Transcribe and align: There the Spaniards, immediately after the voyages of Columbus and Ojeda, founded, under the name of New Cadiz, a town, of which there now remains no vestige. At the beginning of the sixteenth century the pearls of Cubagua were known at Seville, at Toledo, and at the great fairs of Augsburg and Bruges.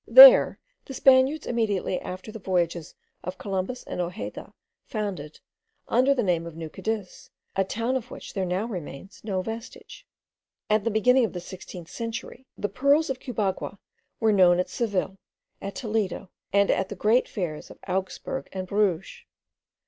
There 0.07 0.57
the 0.83 0.95
Spaniards, 0.95 1.45
immediately 1.45 1.99
after 2.01 2.31
the 2.31 2.39
voyages 2.39 2.95
of 3.23 3.37
Columbus 3.37 3.83
and 3.83 4.01
Ojeda, 4.01 4.51
founded, 4.83 5.39
under 5.87 6.15
the 6.15 6.23
name 6.23 6.47
of 6.47 6.55
New 6.55 6.69
Cadiz, 6.71 7.29
a 7.55 7.63
town, 7.63 7.95
of 7.95 8.09
which 8.09 8.33
there 8.33 8.43
now 8.43 8.65
remains 8.65 9.21
no 9.23 9.43
vestige. 9.43 10.07
At 10.71 10.85
the 10.85 10.89
beginning 10.89 11.23
of 11.23 11.33
the 11.33 11.39
sixteenth 11.39 11.91
century 11.91 12.47
the 12.57 12.67
pearls 12.67 13.11
of 13.11 13.19
Cubagua 13.19 13.77
were 14.19 14.33
known 14.33 14.59
at 14.59 14.69
Seville, 14.71 15.17
at 15.61 15.75
Toledo, 15.75 16.31
and 16.51 16.71
at 16.71 16.89
the 16.89 16.95
great 16.95 17.27
fairs 17.29 17.69
of 17.69 17.77
Augsburg 17.87 18.49
and 18.51 18.65
Bruges. 18.65 19.25